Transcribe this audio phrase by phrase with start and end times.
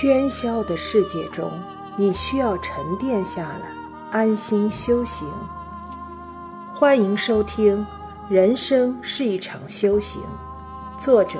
[0.00, 1.52] 喧嚣的世界中，
[1.94, 3.70] 你需要沉淀下来，
[4.10, 5.30] 安心修行。
[6.74, 7.86] 欢迎收听
[8.32, 10.22] 《人生是一场修行》，
[10.98, 11.38] 作者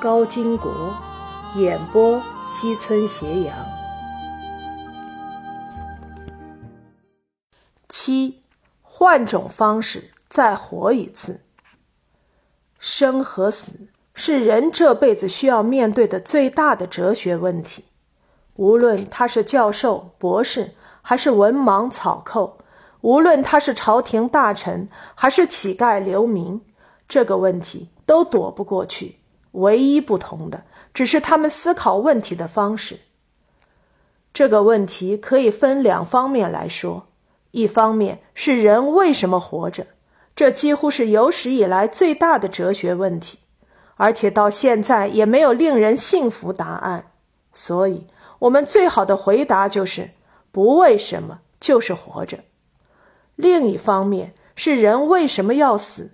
[0.00, 0.96] 高金国，
[1.56, 3.54] 演播西村斜阳。
[7.90, 8.42] 七，
[8.80, 11.38] 换种方式再活一次。
[12.78, 13.72] 生和死。
[14.14, 17.82] 是人这辈子需要面对的最大的哲学问题。
[18.60, 20.70] 无论他是教授、博士，
[21.00, 22.58] 还是文盲草寇；
[23.00, 26.60] 无论他是朝廷大臣，还是乞丐流民，
[27.08, 29.16] 这个问题都躲不过去。
[29.52, 33.00] 唯一不同的，只是他们思考问题的方式。
[34.34, 37.06] 这个问题可以分两方面来说：
[37.52, 39.86] 一方面是人为什么活着，
[40.36, 43.38] 这几乎是有史以来最大的哲学问题。
[43.96, 47.06] 而且到现在也没有令人信服答案，
[47.54, 48.06] 所以
[48.40, 50.10] 我们最好的回答就是
[50.50, 52.38] 不为什么，就是活着。
[53.36, 56.10] 另一方面是人为什么要死，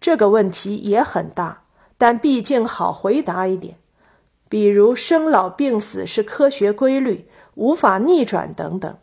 [0.00, 1.64] 这个问题也很大，
[1.98, 3.76] 但毕竟好回答一点。
[4.48, 8.96] 比如生老病死是科学规律，无法逆转等等。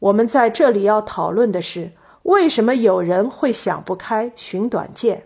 [0.00, 1.92] 我们在这里要讨论的是，
[2.24, 5.24] 为什么有人会想不开，寻短见。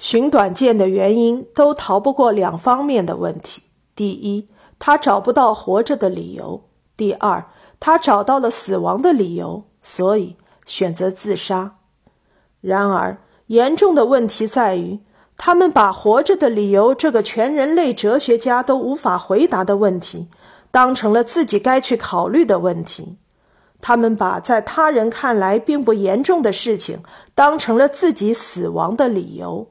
[0.00, 3.62] 寻短见的原因都逃不过两方面的问题：
[3.98, 6.62] 第一，他找不到活着的理由；
[6.96, 7.44] 第二，
[7.80, 11.78] 他找到了死亡的理由，所以选择自杀。
[12.60, 13.18] 然而，
[13.48, 15.00] 严重的问题在于，
[15.36, 20.28] 他们把活着的理由这个全人类哲学家都无法回答的问题，
[20.70, 23.16] 当成了自己该去考虑的问题；
[23.80, 27.02] 他们把在他人看来并不严重的事情，
[27.34, 29.66] 当成了自己死亡的理由。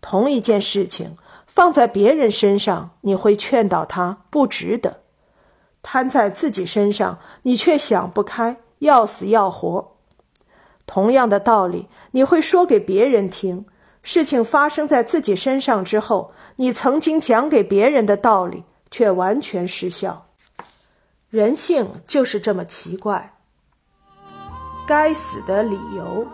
[0.00, 4.90] 同一件事情放在别人身上，你会劝导他不值得；
[5.82, 9.96] 摊在自己身上，你却想不开，要死要活。
[10.86, 13.64] 同样的道理，你会说给别人听。
[14.02, 20.26] 事情发生在自己身上之后，你曾经讲给别人的道理却完全失效。
[21.30, 23.32] 人性就是这么奇怪。
[24.86, 26.26] 该死的理由。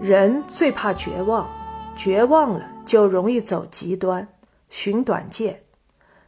[0.00, 1.48] 人最怕绝望，
[1.96, 4.28] 绝望了就容易走极端，
[4.68, 5.62] 寻短见。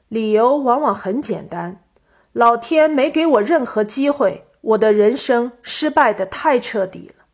[0.08, 1.84] 理由往往很简单：
[2.32, 7.26] 老天没给我任何机会，我的人生失败的太彻底了。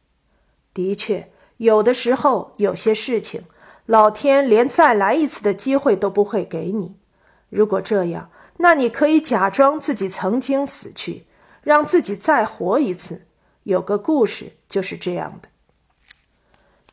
[0.75, 3.45] 的确，有的时候有些事情，
[3.87, 6.97] 老天连再来一次的机会都不会给你。
[7.49, 11.25] 如果这样，那你可以假装自己曾经死去，
[11.63, 13.27] 让自己再活一次。
[13.63, 15.49] 有个故事就是这样的。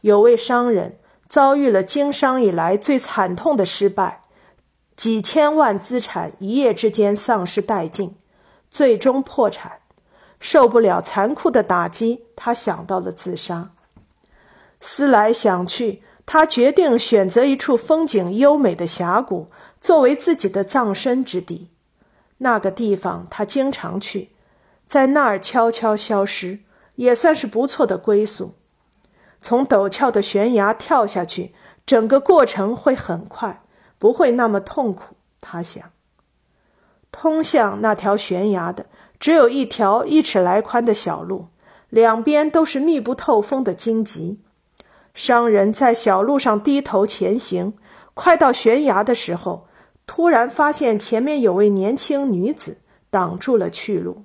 [0.01, 0.99] 有位商人
[1.31, 4.23] 遭遇了经商以来最惨痛的失败，
[4.97, 8.17] 几千万资产一夜之间丧失殆尽，
[8.69, 9.79] 最终破产。
[10.41, 13.71] 受不了残酷的打击，他想到了自杀。
[14.81, 19.49] 思来想去，他决定选择一处风景优美的峡谷
[19.79, 21.69] 作为自己的葬身之地。
[22.39, 24.31] 那个地方他经常去，
[24.89, 26.59] 在那儿悄悄消失，
[26.95, 28.53] 也算是不错的归宿。
[29.41, 31.51] 从陡峭的悬崖跳下去，
[31.85, 33.63] 整个过程会很快，
[33.97, 35.15] 不会那么痛苦。
[35.41, 35.91] 他想，
[37.11, 38.85] 通向那条悬崖的
[39.19, 41.47] 只有一条一尺来宽的小路，
[41.89, 44.39] 两边都是密不透风的荆棘。
[45.15, 47.73] 商人在小路上低头前行，
[48.13, 49.67] 快到悬崖的时候，
[50.05, 52.77] 突然发现前面有位年轻女子
[53.09, 54.23] 挡住了去路。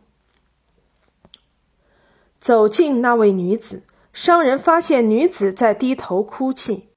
[2.39, 3.83] 走近那位女子。
[4.17, 6.89] 商人发现女子在低头哭泣，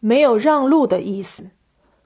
[0.00, 1.50] 没有让路的意思。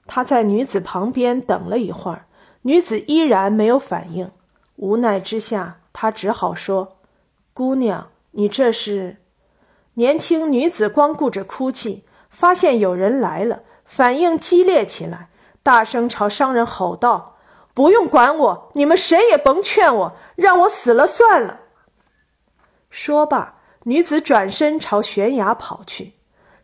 [0.05, 2.25] 他在女子旁边等了一会儿，
[2.63, 4.29] 女子依然没有反应。
[4.75, 6.97] 无奈之下，他只好说
[7.55, 9.15] ：“姑娘，你这是？”
[9.95, 15.29] 年轻女子光顾着哭泣，发现有人来了，反应激烈起来，
[15.63, 17.37] 大声朝商人吼道
[17.73, 21.61] ：“不用管我，你们谁也甭劝我，让我死了算了。”
[22.91, 23.61] 说罢。
[23.83, 26.13] 女子转身朝悬崖跑去，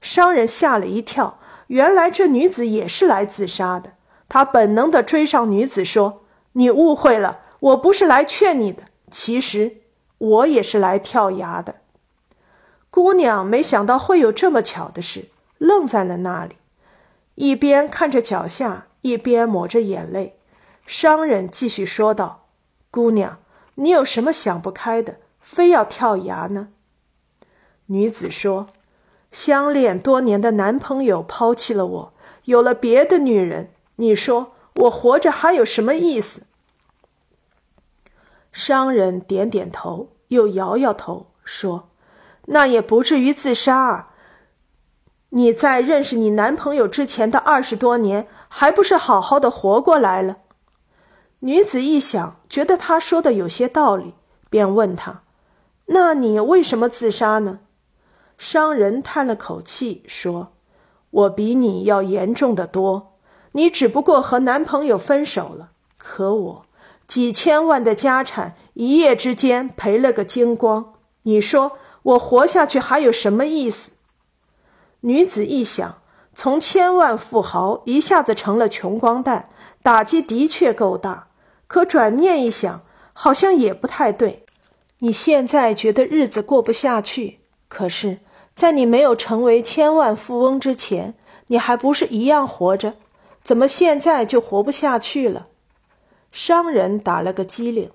[0.01, 1.39] 商人吓了一跳。
[1.67, 3.93] 原来这女子也是来自杀的。
[4.27, 6.23] 他本能地追上女子，说
[6.53, 8.83] ：“你误会了，我不是来劝你的。
[9.11, 9.77] 其实
[10.17, 11.75] 我也是来跳崖的。”
[12.91, 16.55] 姑娘没想到会有这么巧的事，愣在了那里，
[17.35, 20.39] 一边看着脚下，一边抹着眼泪。
[20.85, 22.47] 商人继续说道
[22.89, 23.39] ：“姑娘，
[23.75, 26.69] 你有什么想不开的，非要跳崖呢？”
[27.91, 28.67] 女子说
[29.31, 32.13] ：“相恋多年的男朋友抛弃了我，
[32.43, 36.43] 有了别的女人，你说我活着还有什么意思？
[38.51, 41.89] 商人点点头，又摇摇头，说
[42.45, 44.09] ：“那也不至于自杀啊。
[45.29, 50.37] 你在认识你男朋友之前的二十多年，还不是好好的活过来了？”
[51.41, 54.13] 女子一想，觉得他说的有些道理，
[54.47, 55.23] 便问他
[55.87, 57.61] ：“那你为什么自杀呢？”
[58.39, 60.53] 商人叹了口气，说
[61.11, 63.17] ：“我比你要严重的多。
[63.51, 66.65] 你只不过和男朋友分手了，可我……”
[67.05, 70.93] 几千万的家产一夜之间赔了个精光，
[71.23, 73.89] 你说我活下去还有什么意思？
[75.01, 76.01] 女子一想，
[76.33, 79.49] 从千万富豪一下子成了穷光蛋，
[79.81, 81.27] 打击的确够大。
[81.67, 84.45] 可转念一想，好像也不太对。
[84.99, 88.19] 你现在觉得日子过不下去，可是，
[88.59, 91.13] 在你没有成为千万富翁之前，
[91.47, 92.95] 你还不是一样活着？
[93.41, 95.47] 怎么现在就活不下去了？
[96.33, 97.89] 商人打了个机灵，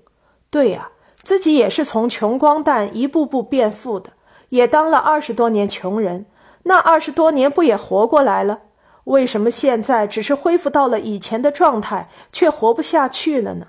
[0.48, 0.88] 对呀，
[1.22, 4.14] 自己也是从穷光蛋一步步变富的，
[4.48, 6.24] 也当了二十多年穷人，
[6.62, 8.60] 那二十多年不也活过来了？
[9.04, 13.66] 为什么现在只是恢复到了以前的状态，却活不下去了呢？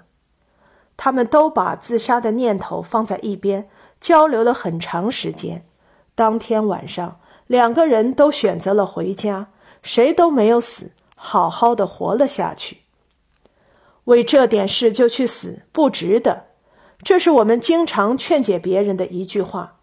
[0.96, 3.68] 他们都把自杀的念头放在一边，
[4.00, 5.66] 交流了很长时间。
[6.16, 9.48] 当天晚上，两个人都选择了回家，
[9.84, 12.78] 谁都没有死，好好的活了下去。
[14.06, 16.46] 为这点事就去死，不值得。
[17.04, 19.74] 这是我们经常劝解别人的一句话。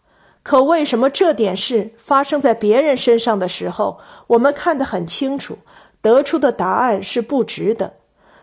[0.43, 5.59] 可为什么这点事发生在别人身上的时候，我们看得很清楚，
[6.01, 7.87] 得出的答案是不值得；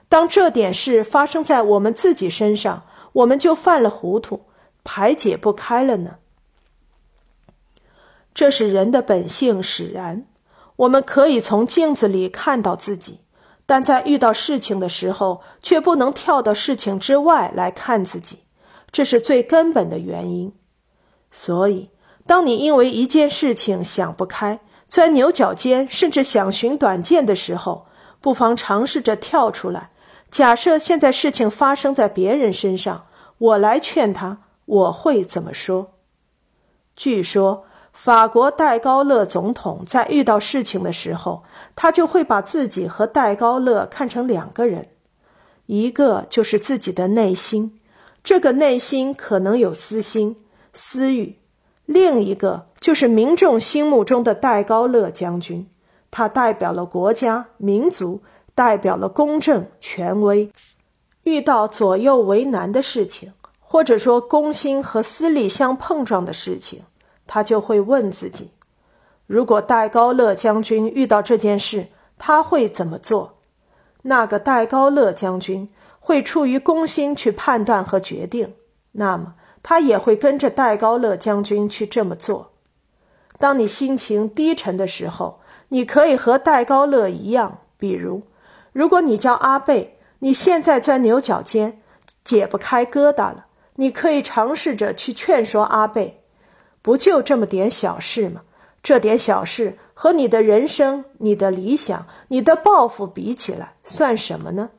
[0.07, 4.39] 当这点事发生在我们自己身上，我们就犯了糊涂，
[4.83, 6.18] 排解不开了呢？
[8.39, 10.25] 这是人的本性使然。
[10.77, 13.19] 我们可以从镜子里看到自己。
[13.65, 18.39] 但在遇到事情的时候，却不能跳到事情之外来看自己，
[18.93, 20.53] 这是最根本的原因。
[21.31, 21.89] 所以，
[22.25, 27.87] 当你因为一件事情想不开、钻牛角尖，甚至想寻短见的时候，
[28.21, 29.89] 不妨尝试着跳出来。
[30.31, 33.07] 假设现在事情发生在别人身上，
[33.37, 35.91] 我来劝他，我会怎么说？
[36.95, 37.65] 据说。
[38.01, 41.43] 法国戴高乐总统在遇到事情的时候，
[41.75, 44.87] 他就会把自己和戴高乐看成两个人，
[45.65, 47.77] 一个就是自己的内心，
[48.23, 50.33] 这个内心可能有私心、
[50.73, 51.35] 私欲；
[51.85, 55.69] 另一个就是民众心目中的戴高乐将军，
[56.09, 58.21] 他代表了国家、民族，
[58.55, 60.49] 代表了公正、权威。
[61.23, 66.81] 遇到左右为难的事情，或者说公心和私利相碰撞的事情。
[67.31, 68.49] 他就会问自己：
[69.27, 71.85] 如果戴高乐将军遇到这件事，
[72.17, 73.37] 他会怎么做？
[74.01, 78.55] 那个戴高乐将军会出于公心去判断和决定，
[78.93, 82.51] 那么他也会跟着戴高乐将军去这么做。
[83.37, 88.23] 当你心情低沉的时候，你可以和戴高乐一样，比如，
[88.73, 91.79] 如果你叫阿贝，你现在钻牛角尖，
[92.23, 93.45] 解不开疙瘩了，
[93.75, 96.18] 你可以尝试着去劝说阿贝。
[96.81, 98.41] 不就这么点小事吗？
[98.81, 104.69] 这点小事和你的人生、你的理想、你的抱负比起来，算什么呢？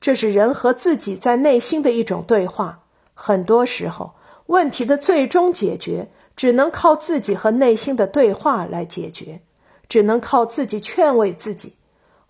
[0.00, 2.80] 这是人和自己在内心的一种对话。
[3.14, 4.14] 很多时候，
[4.46, 9.42] 问题的最终解决只能靠自己和内心的对话来解决，
[9.88, 11.74] 只能靠自己劝慰自己。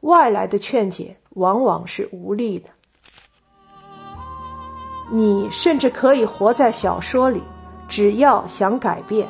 [0.01, 2.69] 外来的劝解往往是无力的。
[5.13, 7.41] 你甚至可以活在小说里。
[7.93, 9.29] 只要想改变，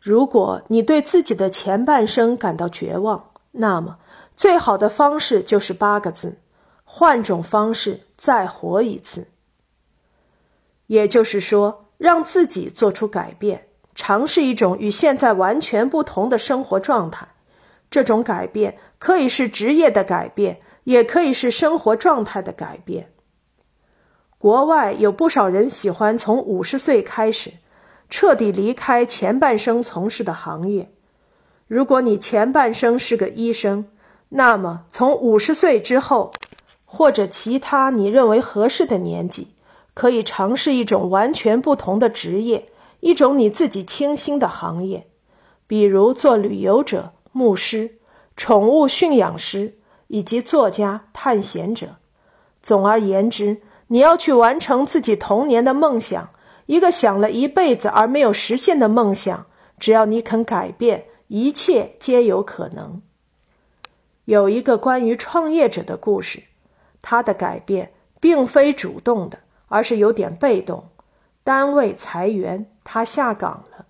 [0.00, 3.98] 如果你对自己的前半生感到绝望，那么
[4.34, 6.38] 最好的方式就是八个字：
[6.84, 9.28] 换种方式再活一次。
[10.86, 17.28] 也就是说，让自己做出改变，尝试一种与现在完全不同的生活状态。
[17.90, 23.12] 这种改变可以是职业的改变，也可以是生活状态的改变。
[24.40, 27.52] 国外有不少人喜欢从五十岁开始，
[28.08, 30.90] 彻底离开前半生从事的行业。
[31.68, 33.84] 如果你前半生是个医生，
[34.30, 36.32] 那么从五十岁之后，
[36.86, 39.48] 或者其他你认为合适的年纪，
[39.92, 42.70] 可以尝试一种完全不同的职业，
[43.00, 45.06] 一种你自己倾心的行业，
[45.66, 47.98] 比如做旅游者、牧师、
[48.38, 51.96] 宠物驯养师以及作家、探险者。
[52.62, 53.60] 总而言之。
[53.92, 56.28] 你要去完成自己童年的梦想，
[56.66, 59.44] 一个想了一辈子而没有实现的梦想。
[59.80, 63.02] 只要你肯改变，一切皆有可能。
[64.26, 66.40] 有一个关于创业者的故事，
[67.02, 70.88] 他的改变并非主动的，而是有点被动。
[71.42, 73.84] 单位裁员，他下岗了。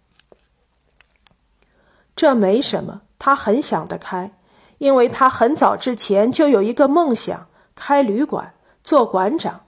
[2.16, 4.32] 这没什么，他很想得开，
[4.78, 9.60] 因为他很早之前就有一个梦想：开旅馆，做馆长。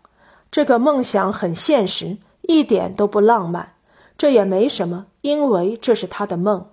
[0.53, 3.73] 这个梦想很现实，一点都不浪漫。
[4.19, 6.67] 这也没什么，因为这是他的梦。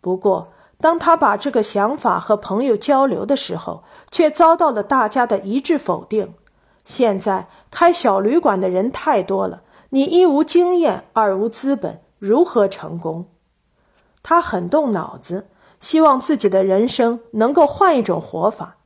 [0.00, 6.34] 不过，当他把这个想法和朋友交流的时候，却遭到了大家的一致否定。
[6.84, 13.26] 现在开小旅馆的人太多了，你一无经验，二无资本，如何成功？
[14.24, 15.46] 他很动脑子，
[15.78, 18.78] 希望自己的人生能够换一种活法。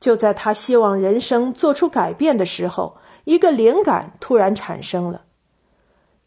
[0.00, 5.22] 就在他希望人生做出改变的时候，一个灵感突然产生了。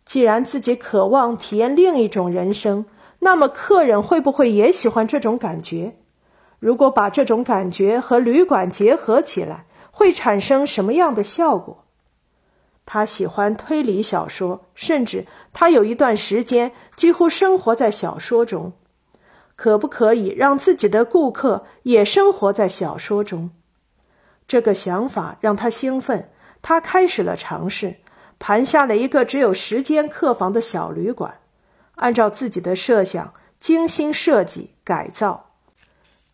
[0.05, 2.85] 既然自己渴望体验另一种人生，
[3.19, 5.95] 那么客人会不会也喜欢这种感觉？
[6.59, 11.83] 如果把这种感觉和旅馆结合起来，会产生什么样的效果？
[12.85, 18.71] 他喜欢推理小说，甚至他有一段时间几乎生活在小说中。
[19.57, 23.49] 可不可以让自己的顾客也生活在小说中？
[24.47, 26.29] 这个想法让他兴奋。
[26.61, 27.95] 他开始了尝试，
[28.39, 31.33] 盘下了一个只有十间客房的小旅馆，
[31.95, 35.45] 按照自己的设想精心设计改造。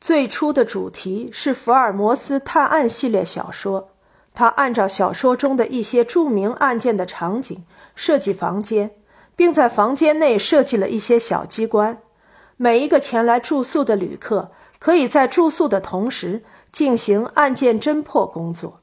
[0.01, 3.89] 最初的主题是福尔摩斯探案系列小说，
[4.34, 7.63] 他按照小说中的一些著名案件的场景
[7.96, 8.92] 设计房间，
[9.36, 11.98] 并在房间内设计了一些小机关。
[12.58, 18.82] 每一个前来住宿的旅客可以在住宿的同时进行案件侦破工作。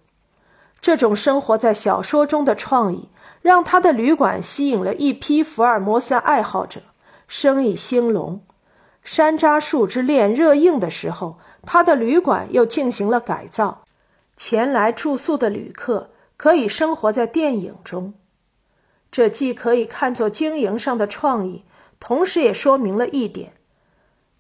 [0.80, 3.08] 这种生活在小说中的创意，
[3.42, 6.80] 让他的旅馆吸引了一批福尔摩斯爱好者，
[7.28, 8.40] 生意兴隆。
[9.02, 13.82] 《山楂树之恋》热映的时候，他的旅馆又进行了改造，
[14.36, 18.14] 前来住宿的旅客可以生活在电影中。
[19.12, 21.64] 这既可以看作经营上的创意，
[21.98, 23.52] 同时也说明了一点：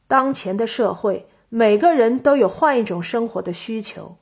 [0.06, 4.16] 当前的社会，每个人都有换一种生活的需求。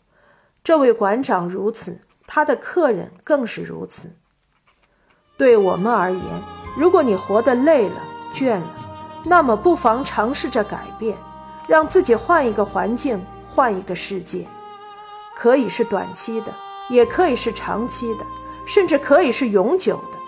[0.65, 2.01] 这位馆长如此。
[2.31, 4.09] 他的客人更是如此。
[5.39, 6.23] 对我们而言，
[6.77, 7.97] 如果你活得累了、
[8.35, 8.75] 倦了，
[9.25, 11.17] 那么不妨尝试着改变，
[11.67, 14.47] 让自己换一个环境、换一个世界。
[15.35, 16.53] 可以是短期的，
[16.91, 18.27] 也可以是长期的，
[18.67, 20.19] 甚至可以是永久的。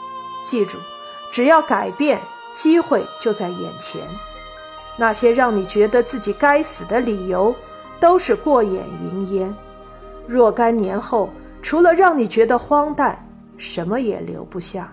[0.43, 0.79] 记住，
[1.31, 2.19] 只要改变，
[2.55, 4.01] 机会就在眼前。
[4.97, 7.55] 那些让你觉得自己该死的理由，
[7.99, 9.55] 都是过眼云烟。
[10.27, 11.29] 若干年后。
[11.63, 13.19] 除了让你觉得荒诞，
[13.57, 14.93] 什么也留不下。